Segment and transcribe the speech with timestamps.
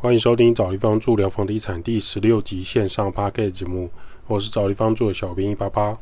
[0.00, 3.90] 欢迎收听找地方住聊房地产第十六集线上 p a r k 节目，
[4.28, 5.92] 我是找地方住的小兵一八八。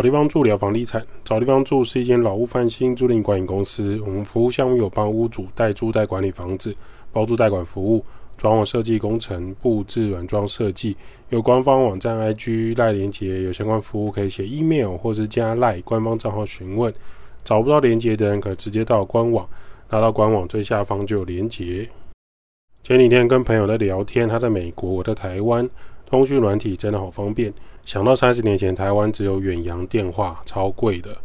[0.00, 4.00] 找地方住聊房地产，找地方住是一间老屋翻新租赁管理公司。
[4.00, 6.74] 我们服务项目有帮屋主代租代管理房子、
[7.12, 8.02] 包租代管服务、
[8.38, 10.96] 装潢设计工程、布置软装设计。
[11.28, 16.90] 有官方网站 IG 赖连接，有相关服务可以写 email 或是加赖官方账号询问。
[17.44, 19.46] 找不到连接的人，可直接到官网，
[19.90, 21.86] 拿到官网最下方就有连接。
[22.82, 25.68] 前几天跟朋友在聊天，他在美国，我在台湾。
[26.10, 31.16] 通讯软体真的好方便，想到三十年前台湾只有远洋电话，超贵的，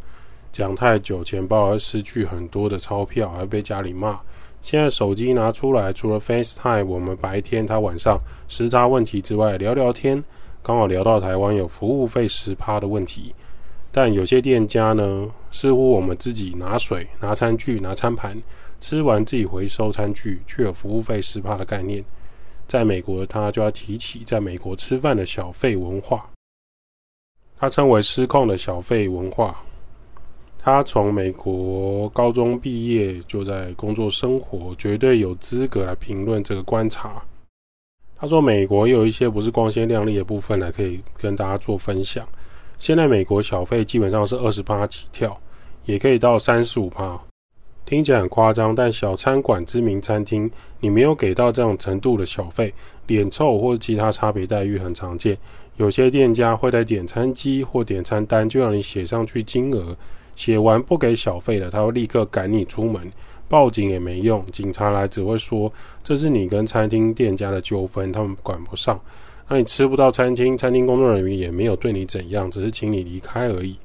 [0.52, 4.20] 讲太久钱包会失去很多的钞票，还被家里骂。
[4.62, 10.24] 现在手机拿出来，除了 FaceTime，我们白天他晚上时差问题之外，聊聊天，
[10.62, 13.34] 刚好聊到台湾有服务费十趴的问题。
[13.92, 18.40] 但有些店家呢，似乎我们自己拿水、拿餐具、拿餐盘，
[18.80, 22.06] 吃完自己回收餐具，却有服务费十趴的概念。
[22.68, 26.30] 在美国，他就要提起在美国吃饭的小费文化，
[27.58, 29.56] 他称为失控的小费文化。
[30.58, 37.24] 他从美国高中毕业就在工作生活，绝对有资格来评论这个观察。
[38.18, 42.28] 他说，美国有一些不是光鲜亮丽的部分，来可以跟大家做分享。
[42.78, 45.40] 现在美国小费基本上是二十八起跳，
[45.86, 47.22] 也可以到三十五趴。
[47.86, 52.74] 听起来很夸张，但小餐馆、知名餐厅，你没有给到这种程度的小费，
[53.06, 55.38] 脸臭或者其他差别待遇很常见。
[55.78, 59.96] 有些店家会在点餐机或点餐单就让你写上去金额，
[60.36, 63.12] 写完不给小费的，他会立刻赶你出门，
[63.48, 69.00] 报警也没用，警察来只会说这是你跟餐厅店家的纠纷，他们管不上。
[69.48, 73.78] 那你吃不到餐厅，餐厅工作人员也没有对你怎样，只是请你离开而已。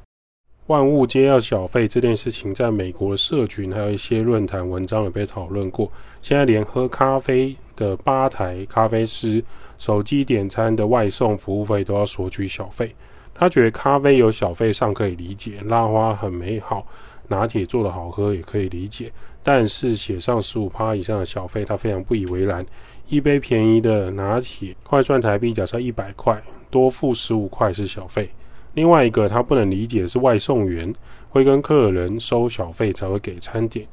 [0.71, 5.91] 万物皆要小费这件事情，在美国社群还有一些论坛文章有被讨论过。
[6.23, 9.43] 现在连喝咖啡的吧台咖啡师、
[9.79, 12.95] 手机点餐的外送服务费都要索取小费。
[13.35, 16.87] 他觉得咖啡有小费尚可以理解，拉花很美好，
[17.27, 19.13] 拿铁做的好喝也可以理解。
[19.43, 22.65] 但是写上十五趴以上的小费，他非常不以为然。
[23.09, 28.31] 一杯便宜的拿铁，换算台币假设一百块，多付十五块是小费。
[28.75, 30.93] 另外一个他不能理解是外送员
[31.29, 33.87] 会跟客人收小费才会给餐点，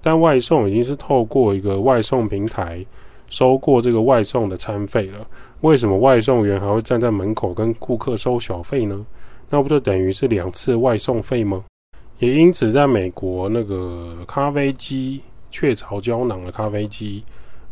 [0.00, 2.84] 但外送已经是透过一个外送平台
[3.28, 5.26] 收过这个外送的餐费了，
[5.60, 9.04] 为什么外送员还会站在门口跟顾客收小费呢？
[9.50, 11.64] 那不就等于是两次外送费吗？
[12.18, 15.20] 也因此，在美国那个咖啡机
[15.50, 17.22] 雀巢胶囊的咖啡机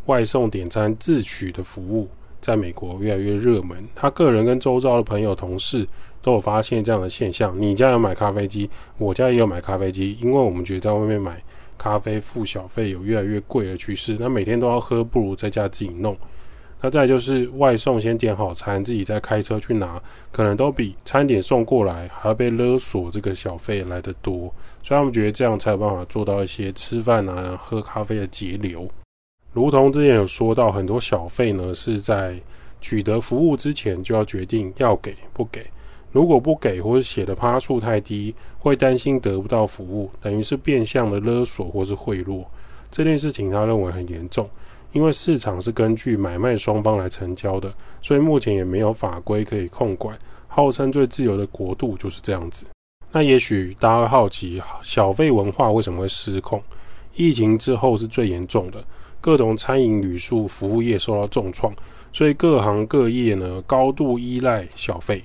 [0.05, 2.07] 外送点餐自取的服务。
[2.39, 5.87] 在美国越来越热门，他个人跟周遭的朋友、同事
[6.21, 7.53] 都有发现这样的现象。
[7.59, 11.41] 你家有买咖啡机，我家也有买咖啡机，因为我们觉得在外面买
[11.77, 14.15] 咖啡付小费有越来越贵的趋势。
[14.19, 16.15] 那每天都要喝，不如在家自己弄。
[16.83, 24.51] 那再就是外送，先点好餐，自己再开车去拿，可能都比餐点送过来还要被勒索这个小费来得多。
[24.81, 28.89] 所以他们觉得这样才有办法做到一些吃饭啊、喝咖啡的节流。
[29.53, 32.35] 如同之前有说到，很多小费呢是在
[32.79, 35.63] 取得服务之前就要决定要给不给。
[36.11, 42.43] 如果不给或者写的趴数太低，会担心得不到服务，等于是变相的勒索或是贿赂。
[42.89, 44.49] 这件事情他认为很严重，
[44.91, 50.17] 因为市场是根据买卖双方来成交的，所以目前也没有法规可以控管。
[50.47, 52.65] 号称最自由的国度就是这样子。
[53.13, 56.61] 那也许大家会好奇，小费文化为什么会失控？
[57.15, 58.83] 疫情之后是最严重的。
[59.21, 61.73] 各种餐饮、旅宿服务业受到重创，
[62.11, 65.23] 所以各行各业呢高度依赖小费。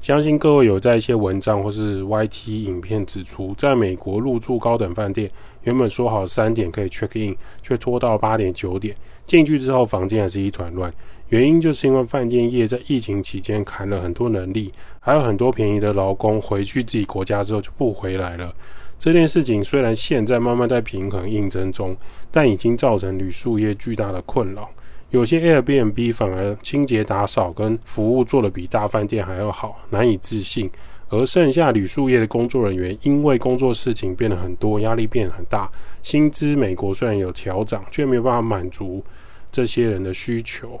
[0.00, 5.30] 相信各位有在一些文章或是 YT 影片指出，在美国入住高等饭店，
[5.64, 8.96] 原本说好三点可以 check in，却拖到八点九点。
[9.26, 10.92] 进去之后，房间还是一团乱。
[11.28, 18.54] 原因就是因为饭店业在疫情期间砍了很多能力，还有很多便宜的劳工回去自己国家之后就不回来了。
[18.98, 21.94] 这件事情虽然现在慢慢在平衡应征中，
[22.30, 24.70] 但已经造成旅宿业巨大的困扰。
[25.10, 30.70] 有些 Airbnb 反而清洁打扫跟服务做得比大饭店还要好，难以置信。
[31.10, 35.66] 而剩下旅宿业的工作人员，因为工作事情变得很多，压力变得很大，
[36.02, 39.02] 薪资美国虽然有调涨，却没有办法满足
[39.50, 40.78] 这些人的需求。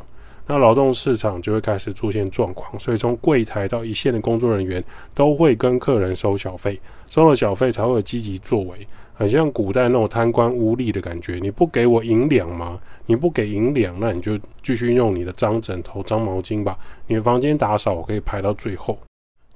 [0.48, 2.76] 那劳动市场就会开始出现状况。
[2.78, 4.82] 所以从柜台到一线的工作人员
[5.14, 11.38] 都会跟客人收小费，收了小费才会有积极作为，很像古代那种贪官污吏的感觉。
[11.40, 12.80] 你不给我银两吗？
[13.06, 16.76] 你不给银两，那你就继续用你的脏枕头、脏毛巾吧。
[17.06, 18.98] 你的房间打扫，我可以排到最后。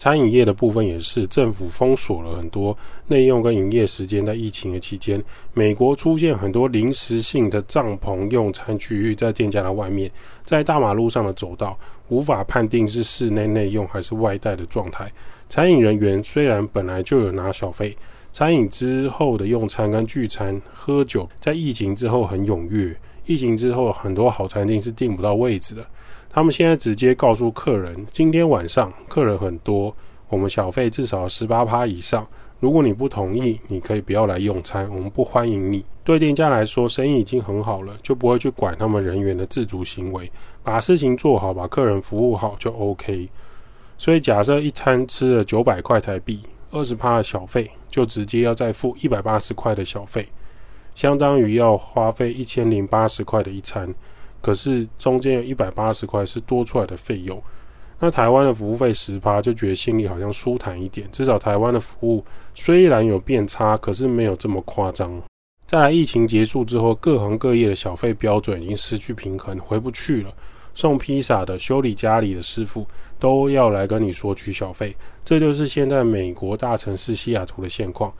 [0.02, 2.76] 餐饮业的部分也是，政府封锁了很多
[3.06, 4.26] 内用跟营业时间。
[4.26, 5.22] 在疫情的期间，
[5.54, 10.10] 美国出现很多临时性的帐篷用餐区域，在店家的外面，
[10.42, 11.78] 在大马路上的走道，
[12.08, 15.08] 无法判定是室内内用还是外带的状态。
[15.48, 17.96] 餐饮人员虽然本来就有拿小费，
[18.32, 22.92] 餐饮之后的用餐跟聚餐喝酒，在疫情之后很踊跃。
[23.26, 25.86] 疫情之后，很多好餐厅是订不到位置的。
[26.30, 29.94] 他们现在直接告诉客人，今天晚上客人很多，
[30.28, 32.26] 我们小费至少十八趴以上。
[32.58, 35.84] 如果你不同意，你可以不要来用餐，我们不欢迎你。
[36.04, 40.30] 对店家来说，生意已经很好了，就不会去管他们人员的自主行为，
[40.62, 43.28] 把事情做好，把客人服务好就 OK。
[43.98, 46.40] 所以假设一餐吃了九百块台币，
[46.70, 50.26] 二十趴的小费，就直接要再付一百八十块的小费，
[50.94, 53.92] 相当于要花费一千零八十块的一餐。
[54.40, 57.40] 可是中间有一百八十块是多出来的费用，
[58.00, 65.22] 那台湾的服务费十趴就觉得心里好像舒坦一点，至少台湾的服务虽然有变差，可是没有这么夸张。
[65.64, 70.34] 再来，疫情结束之后，各行各业的小费标准已经失去平衡，回不去了。
[70.74, 72.84] 送披萨的、修理家里的师傅
[73.20, 78.12] 都要来跟你索取小费，这就是现在美国大城市西雅图的现况。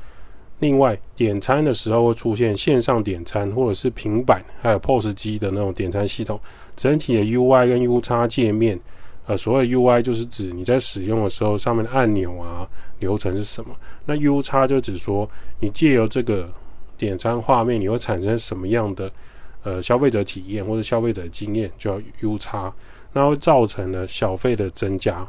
[0.62, 6.38] 另外，点餐的时候会出现线上点餐，或者是平板，还有 POS 机的那种点餐系统。
[6.76, 8.78] 整体的 UI 跟 U 叉界面，
[9.26, 12.64] 呃，所谓 UI 就是指你在使用的时候上面的按钮啊，
[13.00, 13.74] 流程是什么。
[14.06, 15.28] 那 U 叉就指说
[15.58, 16.48] 你借由这个
[16.96, 19.10] 点餐画面，你会产生什么样的
[19.64, 22.72] 呃消费者体验或者消费者经验，叫 U 叉，
[23.14, 25.26] 那会造成了小费的增加。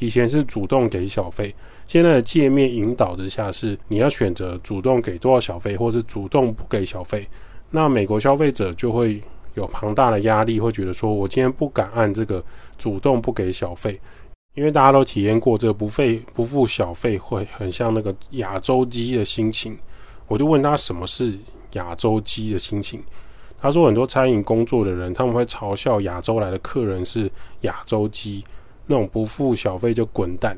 [0.00, 1.54] 以前是主动给小费，
[1.86, 7.28] 现在的界面引导之下是你要选择主动给多少小费，或是主动不给小费。
[7.70, 9.20] 那美国消费者就会
[9.54, 12.42] 有庞大的压力，会觉得说我今天不敢按这个
[12.78, 14.00] 主动不给小费，
[14.54, 19.78] 因为大家都体验过这个不费不付小费会很像那个亚洲鸡的心情。
[20.26, 21.38] 我就问他什么是
[21.72, 23.02] 亚洲鸡的心情，
[23.60, 27.30] 他说很多餐饮工作的人他们会嘲笑亚洲来的客人是
[27.60, 28.42] 亚洲鸡。
[28.86, 30.56] 那种不付小费就滚蛋，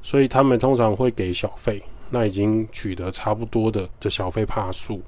[0.00, 1.82] 所以他们通常会给小费。
[2.14, 5.00] 那已经取得差不多的这小费帕数，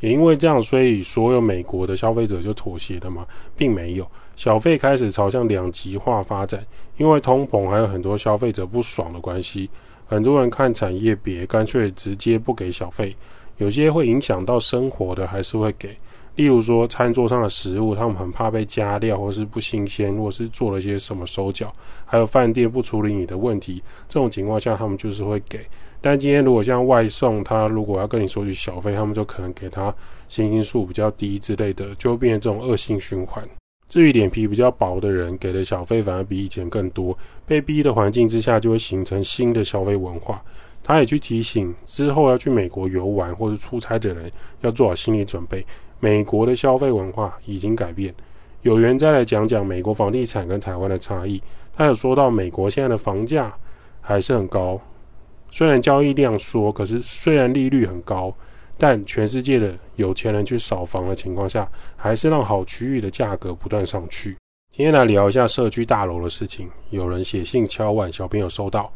[0.00, 6.66] 也因为这样，所以所有美国的消费者就妥协了嘛，并没有小费开始朝向两极化发展。
[6.96, 9.68] 因为通膨还有很多消费者不爽的关系，
[10.06, 13.14] 很多人看产业别干脆直接不给小费，
[13.58, 15.94] 有些会影响到生活的还是会给。
[16.36, 21.70] 例如说，餐桌上的食物，他们很怕被加料，或是不新鲜，或是做了一些什么手脚，
[22.06, 25.60] 还有饭店不处理你的问题，这种情况下，他们就是会给。
[26.00, 29.94] 但今天如果像外送，他如果要跟你收取小费，他们就可能给他
[30.26, 33.46] 星星数比较低之类的，就会变成这种恶性循环。
[33.88, 40.42] 至于脸皮比较薄的人，给的小费反而比以前更多，被逼的环境之下，就会形成新的消费文化。
[40.82, 44.30] 他也去提醒之后要去美国游玩或是出差的人，
[44.60, 45.64] 要做好心理准备。
[46.00, 48.12] 美国的消费文化已经改变。
[48.62, 51.40] 有缘再来讲讲美国房地产跟台湾的差异。
[51.72, 53.52] 他有说到美国现在的房价
[54.00, 54.80] 还是很高，
[55.50, 58.34] 虽然交易量缩，可是虽然利率很高，
[58.76, 64.36] 但全世界的有钱人去扫房的情况下，还是让好区域的价格不断上去。
[64.70, 66.68] 今天来聊一下社区大楼的事情。
[66.90, 68.92] 有人写信敲碗，小朋友收到。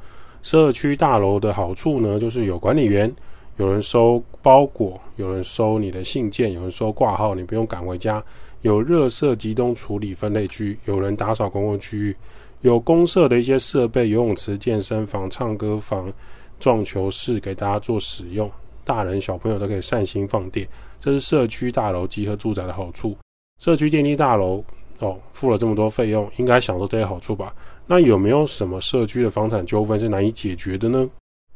[0.46, 3.12] 社区大楼的好处呢，就是有管理员。
[3.56, 8.22] 有人收包裹，有人收你的信件，有人收挂号，你不用赶回家。
[8.60, 12.16] 有热色集中处理分类区，有人打扫公共区域，
[12.60, 16.12] 有公社的一些设备，游泳池、健身房、唱歌房、
[16.60, 18.48] 撞球室给大家做使用，
[18.84, 20.68] 大人小朋友都可以善心放电。
[21.00, 23.16] 这是社区大楼集合住宅的好处。
[23.60, 24.62] 社区电梯大楼
[25.00, 27.52] 哦，付了这么多费用，应该享受这些好处吧？
[27.86, 31.08] 那有没有什么社区的房产纠纷是难以解决的呢？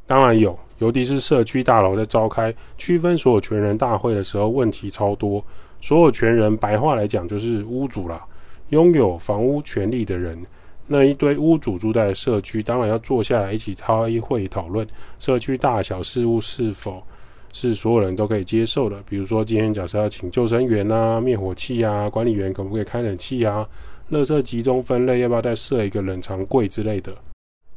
[0.07, 0.59] 当然有。
[0.79, 5.45] 尤其是社区大楼在召开区分所有权人大会的时候，问题超多。
[5.83, 8.25] 所有权人白话来讲就是屋主啦，
[8.71, 10.39] 拥有房屋权利的人。
[10.87, 14.87] 那一堆屋主住在社区，当然要坐下来一起开会讨论
[15.19, 17.03] 社区大小事务是否
[17.53, 19.03] 是所有人都可以接受的。
[19.07, 23.69] 比如说，今天假设要请救生员啊、灭火器啊、管理员可不可以开冷气啊、
[24.11, 27.13] 垃圾集中分类要不要再设一个冷藏柜之类的。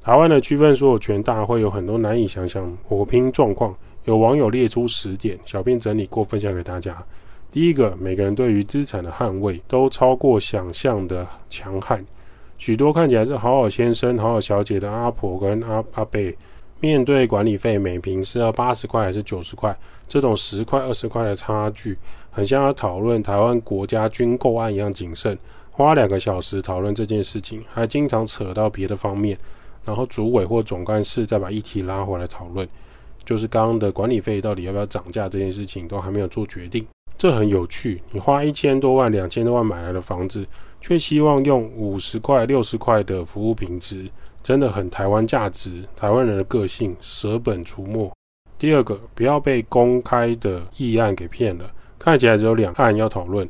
[0.01, 3.75] 台湾的区分所有权大会有很多难以想象火拼状况，
[4.05, 7.01] 有网友列出十点，小编整理过分享给大家。
[7.49, 12.03] 第一个，每个人对于资产的捍卫都超过想象的强悍。
[12.57, 16.19] 许多看起来是好好先生、好好小姐的阿婆跟阿阿伯，
[16.79, 21.97] 面对管理费每平是要八十块还是九十块，这种十块、二十块的差距，
[22.31, 25.37] 很像要讨论台湾国家军购案一样谨慎，
[25.75, 29.35] 花两个小时讨论这件事情，还经常扯到别的方面，
[29.83, 32.67] 然后主委或总干事再把议题拉回来讨论，
[33.25, 36.85] 就是刚刚的管理费到底要不要涨价这件事情，都还没有做决定。
[37.17, 40.45] 这很有趣，你花一千多万、两千多万买来的房子，
[40.79, 44.07] 却希望用五十块、六十块的服务品质，
[44.43, 48.11] 真的很台湾价值、台湾人的个性，舍本逐末。
[48.59, 51.65] 第二个，不要被公开的议案给骗了，
[51.97, 53.47] 看起来只有两案要讨论，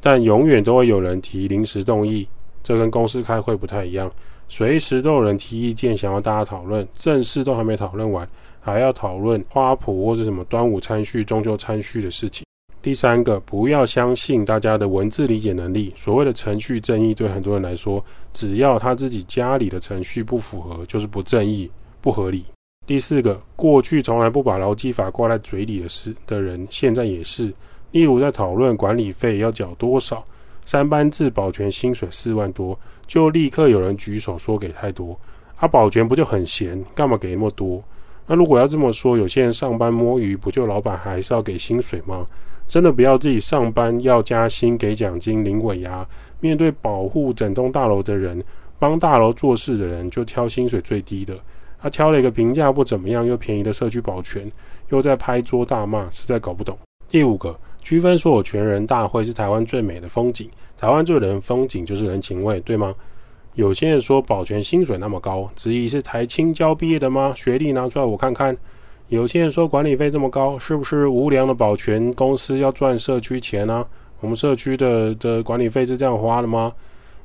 [0.00, 2.26] 但永远都会有人提临时动议，
[2.62, 4.10] 这跟公司开会不太一样，
[4.46, 8.28] 随时都有人提意见，想要大家讨论，正事都还没讨论完，
[8.60, 12.44] 还要讨论花圃或是什么端午餐序、中秋餐序的事情。
[12.80, 15.92] 第三个，不要相信大家的文字理解能力。
[15.96, 18.02] 所谓的程序正义，对很多人来说，
[18.32, 21.68] 只要他自己家里的程序不符合，就是不正义、
[22.00, 22.44] 不合理。
[22.86, 27.52] 第四个，过去从来不把劳基法挂在嘴里的事的人，现在也是。
[27.90, 30.24] 例如在讨论管理费要缴多少，
[30.62, 35.18] 三班制保全薪水四万多，就立刻有人举手说给太多。
[35.56, 37.82] 啊，保全不就很闲，干嘛给那么多？
[38.26, 42.26] 那如果要这么说，有些人上班摸鱼，不就老板还是要给薪水吗？
[42.68, 46.06] 真的不要自己上班要加薪、给奖金、领尾牙。
[46.38, 48.44] 面对保护整栋大楼的人，
[48.78, 51.34] 帮大楼做事的人，就挑薪水最低的。
[51.80, 54.48] 他挑了一个评价不怎么样又便宜的社区保全，
[54.90, 56.78] 又在拍桌大骂，实在搞不懂。
[57.08, 60.48] 第五个，区分所有权人大会是台湾最美的风景。
[60.76, 62.94] 台湾最人风景就是人情味，对吗？
[63.54, 67.32] 有些人说保全薪水那么高，质疑是台青交毕业的吗？
[67.34, 68.56] 学历拿出来我看看。
[69.08, 73.84] 有些人说管理费这么高，是不是无良的保全公司要赚社区钱呢？
[74.20, 76.70] 我们社区的的管理费是这样花的吗？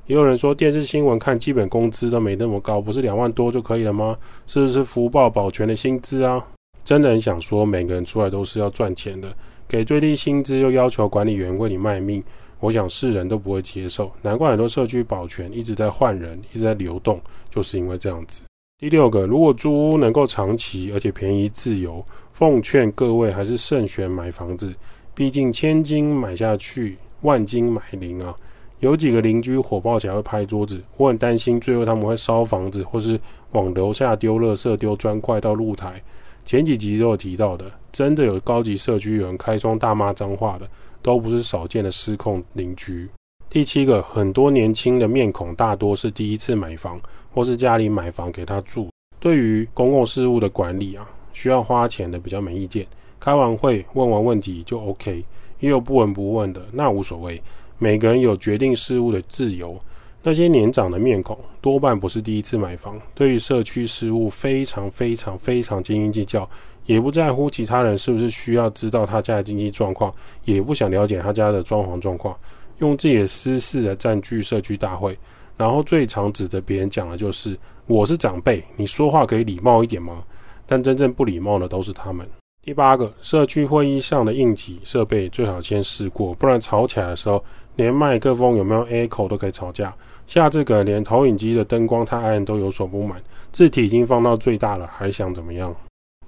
[0.05, 4.17] 也有人说电视新闻看基本工资都没那么高，不是两万多就可以了吗？
[4.47, 6.41] 是不是福报保全的薪资啊？
[6.85, 9.33] 真的很想说，每个人出来都是要赚钱的，
[9.73, 12.23] 给最低薪资又要求管理员为你卖命，
[12.59, 14.11] 我想世人都不会接受。
[14.21, 18.43] 难怪很多社区保全一直在换人，一直在流动，就是因为这样子。
[18.77, 24.71] 第六个，如果租屋能够长期而且便宜自由，奉劝各位还是慎选买房子。
[25.15, 28.31] 毕竟千金买下去，万金买零啊。
[28.79, 33.19] 有几个邻居火爆起来会拍桌子，我很担心最后他们会烧房子，或是
[33.53, 35.99] 往楼下丢垃圾、丢砖块到露台。
[36.45, 40.67] 前几集都有提到的，真的有高级社区有人开窗大骂脏话的，
[41.01, 43.09] 都不是少见的失控邻居。
[43.49, 46.99] 第七个，很多年轻的面孔大多是第一次买房，
[47.31, 48.89] 或是家里买房给他住。
[49.19, 52.85] 对于公共事务的管理啊，需要花钱的比较没意见。
[53.19, 55.23] 开完会问完问题就 OK，
[55.59, 57.41] 也有不闻不问的，那无所谓。
[57.77, 59.79] 每个人有决定事务的自由。
[60.25, 66.49] 那些年长的面孔多半不是第一次买房，对于社区事务非常非常非常斤斤计较，
[66.85, 70.13] 也不在乎其他人是不是需要知道他家的经济状况，
[70.45, 72.33] 也不想了解他家的装潢状况。
[72.77, 75.17] 用自己的私事来占据社区大会，
[75.57, 80.23] 然后最常指责别人讲的就是我是长辈，你说话可以礼貌一点吗？
[80.65, 82.25] 但真正不礼貌的都是他们。
[82.63, 87.43] 第八个，社区会议上的应急设备最好先试过，不然吵起来的时候，
[87.75, 89.93] 连麦克风有没有 echo 都可以吵架。
[90.27, 95.75] 下这个连投影机的灯光太暗都有所不满，字体已经放到最大了，还想怎么样？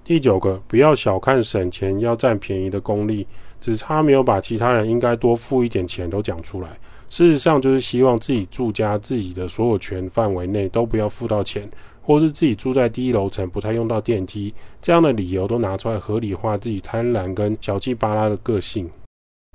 [0.03, 3.25] 第九个，不要小看省钱要占便宜的功力。
[3.61, 6.69] 只差没有把其他人应该多付一点钱都讲出来。
[7.09, 11.67] 事实上，就是希望自己住家自己的所有权范围内都不要付到钱，
[12.03, 18.87] 或是自己住在低楼层不太用到电梯这样的理由都拿出来合理化自己贪婪跟小气巴拉的个性。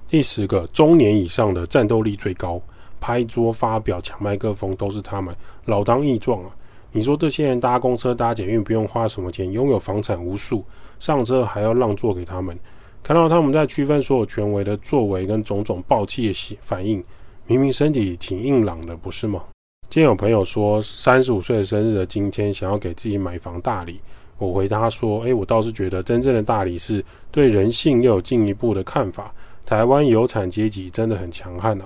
[0.08, 2.60] 第十个，中年以上的战斗力最高，
[3.00, 6.50] 拍桌发表抢麦克风都是他们，老当益壮啊！
[6.92, 10.64] 你说这些人搭公车搭捷运不用花什么钱，拥有房产无数，
[10.98, 12.58] 上车还要让座给他们。
[13.02, 17.02] 看到他们在区分所有权威的作为跟种种暴气的反应，
[17.46, 19.42] 明明身体挺硬朗的，不是吗？
[19.88, 24.00] 今天有朋友说三十五岁生日的今天想要给自己买房大礼，
[24.38, 29.32] 我回答说：诶，我倒是觉得真正的大礼是对人性又有进一步的看法。
[29.64, 31.84] 台湾有产阶级真的很强悍啊！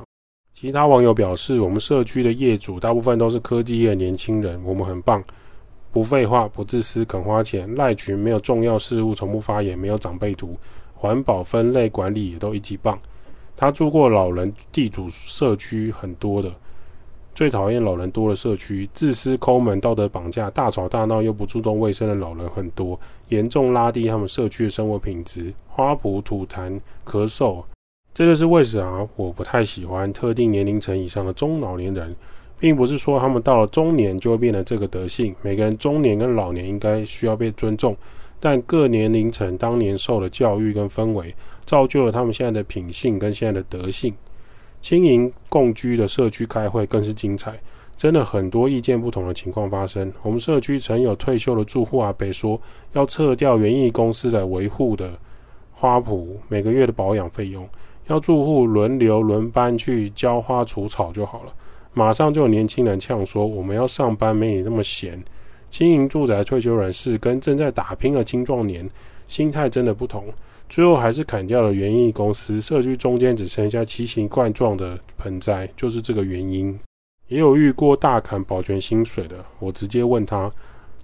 [0.54, 5.22] 其他网友表示，我们社区的业主大部分都是科技业年轻人，我们很棒。
[5.90, 7.74] 不废话，不自私，肯花钱。
[7.74, 10.56] 赖群没有重要事务，从不发言，没有长辈图，
[10.94, 12.96] 环保分类管理也都一级棒。
[13.56, 16.52] 他住过老人地主社区很多的，
[17.34, 25.52] 最讨厌老人多的社区，自私抠门、道德绑架、大吵大闹又不注重卫生的老人很多，严重拉低他们社区的生活品质。
[25.66, 27.60] 花圃、吐痰、咳嗽，
[28.14, 32.14] 这就是为什么我不太喜欢特定年龄层以上的中老年人，
[32.60, 35.34] 并不是说他们到了中年就会变得这个德性。
[35.42, 37.96] 每个人中年跟老年应该需要被尊重，
[38.38, 41.34] 但各年龄层当年受的教育跟氛围，
[41.66, 44.14] 造就了他们现在的品性跟现在的德性。
[44.80, 47.58] 轻盈共居的社区开会更是精彩，
[47.96, 50.12] 真的很多意见不同的情况发生。
[50.22, 52.60] 我们社区曾有退休的住户阿北说，
[52.92, 55.10] 要撤掉园艺公司来维护的
[55.72, 57.68] 花圃每个月的保养费用。
[58.06, 61.52] 要住户轮流轮班去浇花除草就好了。
[61.92, 65.22] 马上就有年轻人呛说：“我们要上班，没你那么闲。”
[65.70, 68.88] 经营住宅退休人士跟正在打拼的青壮年
[69.26, 70.24] 心态真的不同。
[70.68, 76.76] 最后还是砍掉了园艺公司，社区中间只剩下奇形怪状的盆栽，就是这个原因。
[77.28, 80.50] 也有遇过大砍保全薪水的，我直接问他：“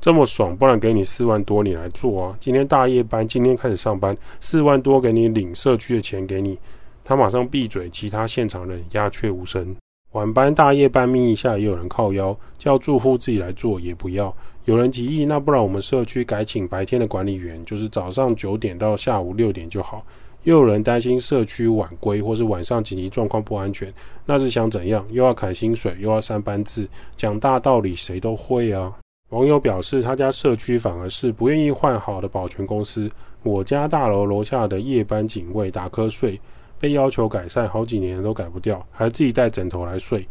[0.01, 2.37] 这么爽，不然给你四万多，你来做啊？
[2.41, 6.59] 今天大夜班，今天开始上班，四万多给你领社区的钱给你。”
[7.05, 9.75] 他马上闭嘴，其他现场人鸦雀无声。
[10.13, 14.35] 晚班、大夜班眯一下，也有人靠腰，叫住户自己来做也不要。
[14.65, 20.05] 有人提议，那不然我们社区改请白天的管理员，就是早上九点到下午六点就好。
[20.45, 23.93] 又有人担心社区晚归或是晚上紧急状况不安全，
[24.25, 25.05] 那是想怎样？
[25.11, 28.93] 又要砍薪水，又要三班制，讲大道理谁都会啊。
[29.29, 33.09] 网友表示，他家社区反而是不愿意换好的保全公司。
[33.43, 36.41] 我家大楼楼下的夜班警卫打瞌睡。
[36.81, 40.27] 被要求改善好几年都改不掉，还自己带枕头来睡。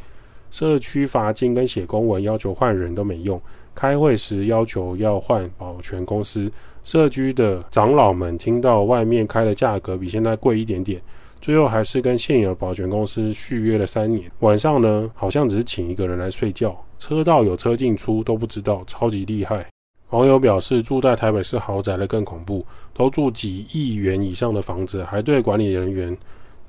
[0.50, 3.40] 社区罚金跟写公文要求换人都没用。
[3.76, 6.52] 开会时要求要换保全公司，
[6.84, 11.00] 社区的长老们听到外面开的价格比现在贵一点点，
[11.40, 14.30] 最后还是跟现有保全公司续约了三年。
[14.40, 19.66] 晚上呢，好像只是请一个人来睡觉，车道有车进出都不知道，超级厉害。
[20.10, 26.18] 网友表示，住在台北市豪宅的更恐怖，都住几亿元以上的房子，还对管理人员。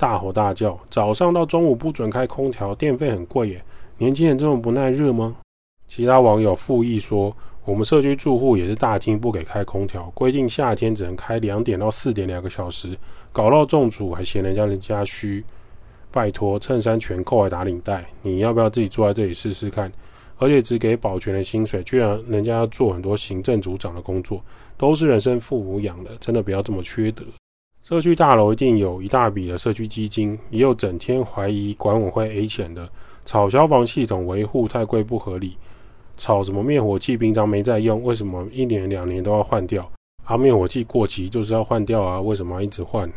[0.00, 3.62] 大吼大叫，早上到中午不准开空调，电费很贵耶。
[3.98, 5.36] 年轻人这么不耐热吗？
[5.86, 12.96] 其他网友附议说，我们社区住户也是大厅不给开空调，规定夏天只能开两点到四点两个小时，
[13.30, 15.44] 搞到中暑还嫌人家人家虚。
[16.10, 19.92] 拜托，衬衫全扣还打领带，你要不要自己坐在这里试试看？
[20.38, 24.42] 而且只给保全的薪水，居然人家要做很多行政组长的工作，
[24.78, 27.22] 都是人生父母养的，真的不要这么缺德。
[27.82, 32.88] 社区大楼一定有一大笔的社区基金，也有整天怀疑管委会 A 钱的，
[33.24, 35.56] 炒消防系统维护太贵不合理，
[36.16, 39.90] 炒什么灭火器平常没在用，为什么一年两年都要换掉？
[40.24, 43.10] 啊，灭火器过期就是要换掉啊，为什么一直换？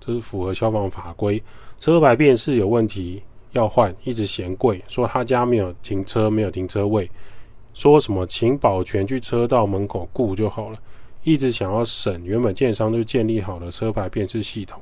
[0.00, 1.42] 这是符合消防法规。
[1.78, 7.08] 车牌辨识有问题要换，一直嫌贵，说他家没有停车，没有停车位，
[7.72, 10.78] 说什么请保全去车道门口顾就好了。
[11.28, 14.80] 一直想要省原本建商就建立好的车牌辨识系统，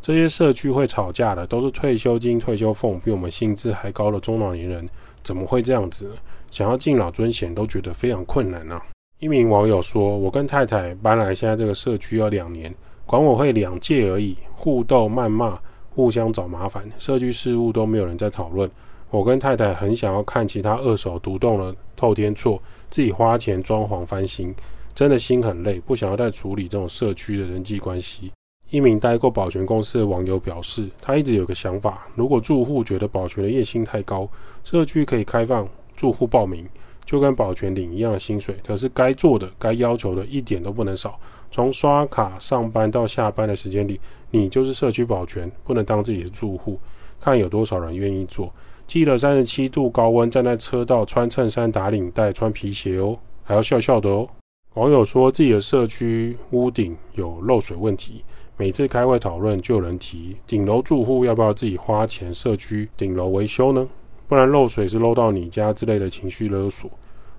[0.00, 4.88] 这些社区会吵架的都是退休金、退休俸比我们薪资还高的中老年人，
[5.22, 6.06] 怎么会这样子？
[6.06, 6.14] 呢？
[6.50, 8.80] 想要敬老尊贤都觉得非常困难啊！
[9.18, 15.58] 一名网友说：“我跟太太搬来现在这个社区要两年，管委会两届而已，互斗、谩骂、
[15.90, 18.70] 互相找麻烦，社区事务都没有人在讨论。
[19.10, 24.54] 我跟太太很想要看其他二手独栋的透天厝，自己花钱装潢翻新。”
[24.94, 28.30] 真的心很累，不想要再处理这种社区的人际关系。
[28.70, 34.28] 一名待过保全公司的网友表示，他一直有个想法：如果住户觉得保全的月薪太高，
[34.62, 36.66] 社区可以开放住户报名，
[37.04, 41.18] 就跟保全领一样的薪水，可是该做的、该要求的一点都不能少。
[41.50, 46.78] 从刷卡上班到下班的时间里，你就是社区保全，不能当自己是住户。
[47.20, 48.52] 看有多少人愿意做。
[48.86, 54.28] 记得三十七度高温站在车道，穿衬衫打领带穿皮鞋哦，还要笑笑的哦。
[54.74, 58.24] 网友说自己的社区屋顶有漏水问题，
[58.56, 63.88] 每次开会讨论就有人提顶楼住户要不要自己花钱社区顶楼维修呢？
[64.26, 66.90] 不然漏水是漏到你家之类的情绪勒索。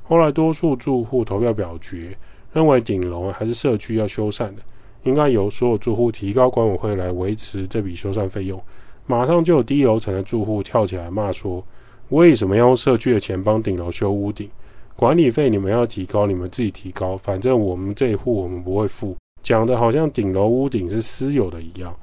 [0.03, 2.09] 后来多数住户投票表决，
[2.53, 4.61] 认为顶楼还是社区要修缮的，
[5.03, 8.61] 应该由所有住户提高管委会来维持这笔修缮费用。
[9.07, 11.61] 马上就有低楼层的住户跳起来骂说：
[12.09, 14.49] 为什么要用社区的钱帮顶楼修屋顶？
[14.95, 19.15] 管理费你们要提高，你们自己提高，反正我们这一户我们不会付。
[19.43, 21.93] 讲的好像顶楼屋顶是私有的一样。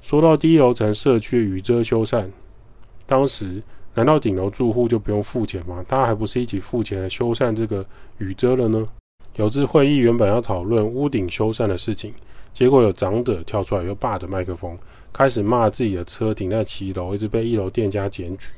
[0.00, 2.26] 说到低楼层社区雨遮修缮，
[3.06, 3.62] 当时
[3.94, 5.84] 难道顶楼住户就不用付钱吗？
[5.86, 7.84] 大家还不是一起付钱来修缮这个
[8.16, 8.86] 雨遮了呢？
[9.36, 12.14] 有次会议原本要讨论屋顶修缮的事情，
[12.54, 14.76] 结果有长者跳出来又霸着麦克风，
[15.12, 18.48] 开始骂自己的车停在七楼，一直被一楼店家检举。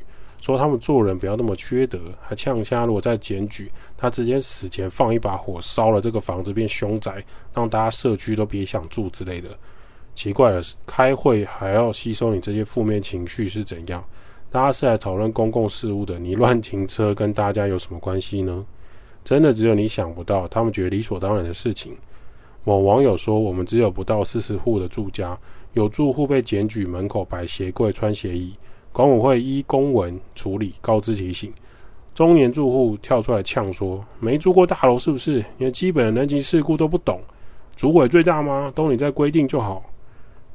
[0.40, 2.84] 说他们做人不要那么缺德，还呛虾。
[2.86, 7.22] 如果再检举，他直接死前放一把火烧了这个房子变凶宅，
[7.54, 9.50] 让大家社区都别想住之类的。
[10.14, 14.04] 奇怪的是，开会还要吸收你这些负面情绪是怎样？
[14.50, 18.66] 大家是来讨论公共事务的，你乱停车跟大家有什么关系呢？
[19.22, 21.94] 真的只有你想不到，他们觉得理所当然的事情。
[22.64, 25.38] 某网友说：“我们只有不到四十户的住家，
[25.74, 28.54] 有住户被检举门口摆鞋柜、穿鞋椅，
[28.92, 31.52] 管委会依公文处理，告知提醒。
[32.14, 35.44] 中年住户跳出来呛说：‘没住过大楼是不是？
[35.58, 37.20] 连基本人情世故都不懂？
[37.76, 38.70] 主委最大吗？
[38.74, 39.82] 都你在规定就好。’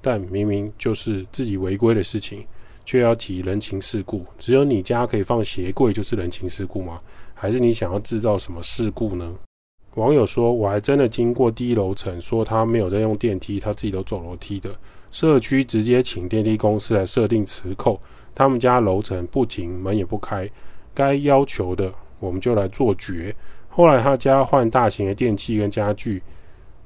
[0.02, 2.46] 但明明就是自己违规的事情，
[2.84, 4.24] 却要提人情世故。
[4.38, 7.02] 只有你家可以放鞋柜就是人情世故吗？
[7.34, 9.34] 还是你想要制造什么事故呢？”
[9.96, 14.70] 网友说：“我还真的经过低楼层，说他没有在用电梯，他自己都走楼梯的。
[15.10, 18.00] 社区直接请电梯公司来设定磁扣，
[18.36, 20.48] 他们家楼层不停，门也不开。
[20.94, 23.34] 该要求的我们就来做绝。
[23.70, 26.22] 后来他家换大型的电器跟家具，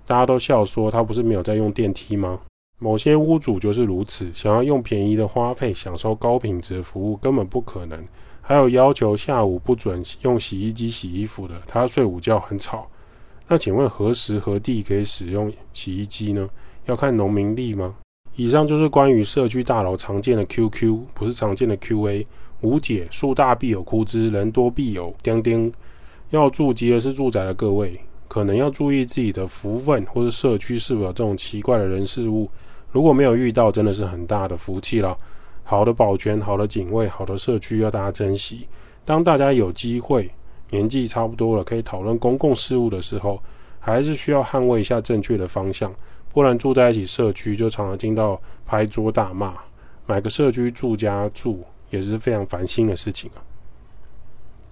[0.06, 2.40] 大家都笑说他不是没有在用电梯吗？
[2.80, 8.02] 某些屋主就是如此，想要用便宜的花费享受高品质服务，根本不可能。
[8.42, 12.88] 还有要求下午不准用洗衣机洗衣服的，他睡午觉很吵。”
[13.48, 16.48] 那请问何时何地可以使用洗衣机呢？
[16.86, 17.96] 要看农民力吗？
[18.36, 22.26] 以上就是关于社区大楼常见的 QQ，不是常见的 QA。
[22.62, 25.72] 无解，树大必有枯枝，人多必有钉钉。
[26.30, 32.50] 要住吉尔斯住宅的各位，可能要注意自己的福分或者社区是否有这种奇怪的人事物。
[32.92, 35.18] 如果没有遇到，真的是很大的福气了。
[35.64, 38.68] 好的保全，好的警卫，好的社区要大家珍惜。
[39.06, 40.30] 当大家有机会。
[40.72, 43.42] 年纪差不多了，可以讨论公共事务的时候，
[43.80, 45.92] 还是需要捍卫一下正确的方向，
[46.34, 49.56] 不然住在一起社区就常常听到拍桌大骂。
[50.06, 53.44] 买个社区住家住也是非常烦心的事情啊。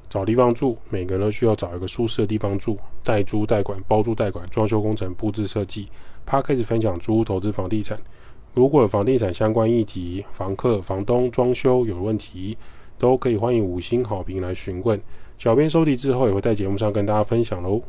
[0.09, 5.89] 找地方住，每个人都需要找一个舒适的地方住，代租代管、包租代管、装修工程、布置设计。
[6.25, 7.99] 他开始分享租屋投资房地产，
[8.53, 12.57] 如果有房地产相关议题、房客、房东装修有问题。
[12.99, 14.99] 都可以欢迎五星好评来询问，
[15.37, 17.79] 小编收集之后也会在节目上跟大家分享喽。